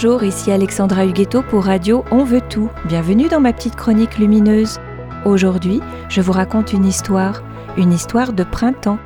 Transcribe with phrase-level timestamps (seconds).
[0.00, 2.70] Bonjour, ici Alexandra Huguetto pour Radio On veut tout.
[2.86, 4.78] Bienvenue dans ma petite chronique lumineuse.
[5.24, 7.42] Aujourd'hui, je vous raconte une histoire,
[7.76, 9.00] une histoire de printemps.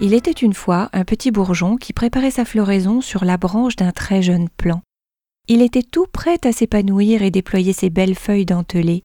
[0.00, 3.90] Il était une fois un petit bourgeon qui préparait sa floraison sur la branche d'un
[3.90, 4.80] très jeune plant.
[5.48, 9.02] Il était tout prêt à s'épanouir et déployer ses belles feuilles dentelées.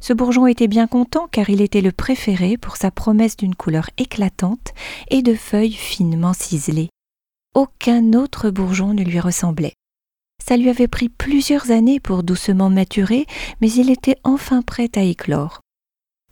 [0.00, 3.90] Ce bourgeon était bien content car il était le préféré pour sa promesse d'une couleur
[3.98, 4.74] éclatante
[5.10, 6.90] et de feuilles finement ciselées.
[7.52, 9.74] Aucun autre bourgeon ne lui ressemblait.
[10.44, 13.26] Ça lui avait pris plusieurs années pour doucement maturer,
[13.60, 15.60] mais il était enfin prêt à éclore.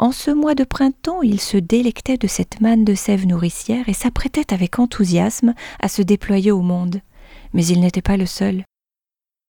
[0.01, 3.93] En ce mois de printemps, il se délectait de cette manne de sève nourricière et
[3.93, 7.01] s'apprêtait avec enthousiasme à se déployer au monde.
[7.53, 8.65] Mais il n'était pas le seul.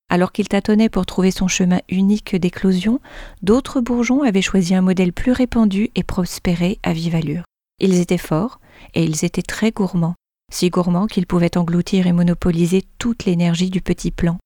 [0.08, 3.00] Alors qu'il tâtonnait pour trouver son chemin unique d'éclosion,
[3.42, 7.44] d'autres bourgeons avaient choisi un modèle plus répandu et prospéré à vive allure.
[7.80, 8.60] Ils étaient forts
[8.94, 10.14] et ils étaient très gourmands,
[10.52, 14.38] si gourmands qu'ils pouvaient engloutir et monopoliser toute l'énergie du petit plant.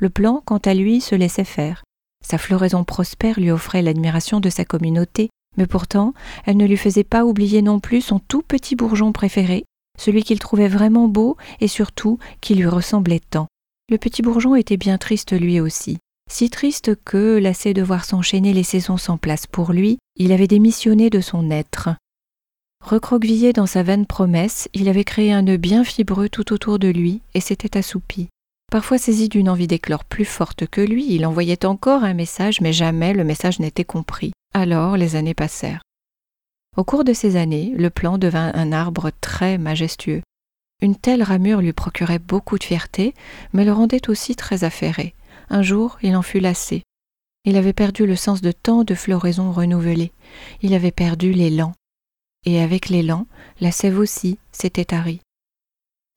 [0.00, 1.84] Le plan, quant à lui, se laissait faire.
[2.24, 6.14] Sa floraison prospère lui offrait l'admiration de sa communauté, mais pourtant
[6.46, 9.64] elle ne lui faisait pas oublier non plus son tout petit bourgeon préféré,
[9.98, 13.46] celui qu'il trouvait vraiment beau et surtout qui lui ressemblait tant.
[13.90, 15.98] Le petit bourgeon était bien triste lui aussi,
[16.30, 20.46] si triste que, lassé de voir s'enchaîner les saisons sans place pour lui, il avait
[20.46, 21.90] démissionné de son être.
[22.82, 26.88] Recroquevillé dans sa vaine promesse, il avait créé un nœud bien fibreux tout autour de
[26.88, 28.28] lui et s'était assoupi.
[28.70, 32.72] Parfois saisi d'une envie d'éclore plus forte que lui, il envoyait encore un message, mais
[32.72, 34.32] jamais le message n'était compris.
[34.52, 35.82] Alors les années passèrent.
[36.76, 40.22] Au cours de ces années, le plan devint un arbre très majestueux.
[40.82, 43.14] Une telle ramure lui procurait beaucoup de fierté,
[43.52, 45.14] mais le rendait aussi très affairé.
[45.50, 46.82] Un jour, il en fut lassé.
[47.44, 50.12] Il avait perdu le sens de tant de floraisons renouvelées.
[50.62, 51.72] Il avait perdu l'élan.
[52.44, 53.26] Et avec l'élan,
[53.60, 55.20] la sève aussi s'était tarie.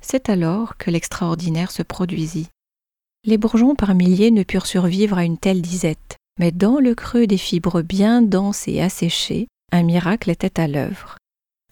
[0.02, 2.48] C'est alors que l'extraordinaire se produisit.
[3.26, 7.28] Les bourgeons par milliers ne purent survivre à une telle disette, mais dans le creux
[7.28, 11.18] des fibres bien denses et asséchées, un miracle était à l'œuvre.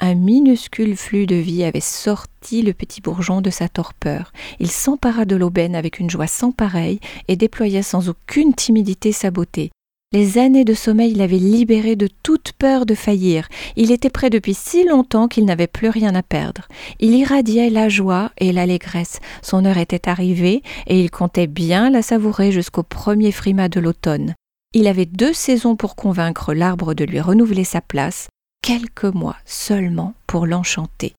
[0.02, 4.34] Un minuscule flux de vie avait sorti le petit bourgeon de sa torpeur.
[4.60, 7.00] Il s'empara de l'aubaine avec une joie sans pareille
[7.30, 9.72] et déploya sans aucune timidité sa beauté.
[10.12, 13.50] Les années de sommeil l'avaient libéré de toute peur de faillir.
[13.76, 16.68] Il était prêt depuis si longtemps qu'il n'avait plus rien à perdre.
[17.00, 19.20] Il irradiait la joie et l'allégresse.
[19.42, 24.36] Son heure était arrivée et il comptait bien la savourer jusqu'au premier frimas de l'automne.
[24.74, 28.28] Il avait deux saisons pour convaincre l'arbre de lui renouveler sa place,
[28.62, 31.14] quelques mois seulement pour l'enchanter.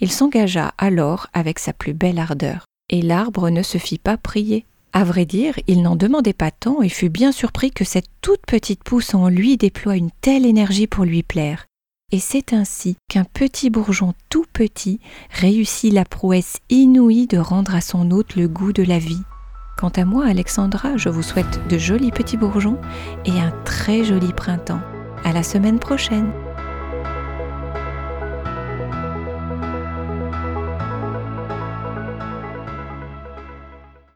[0.00, 4.64] Il s'engagea alors avec sa plus belle ardeur, et l'arbre ne se fit pas prier.
[4.92, 8.44] À vrai dire, il n'en demandait pas tant et fut bien surpris que cette toute
[8.46, 11.66] petite pousse en lui déploie une telle énergie pour lui plaire.
[12.12, 14.98] Et c'est ainsi qu'un petit bourgeon tout petit
[15.30, 19.22] réussit la prouesse inouïe de rendre à son hôte le goût de la vie.
[19.78, 22.78] Quant à moi, Alexandra, je vous souhaite de jolis petits bourgeons
[23.24, 24.82] et un très joli printemps.
[25.24, 26.32] À la semaine prochaine!